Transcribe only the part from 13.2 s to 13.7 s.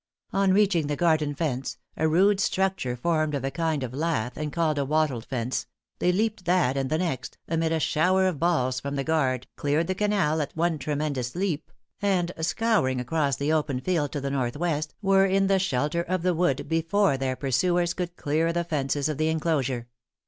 the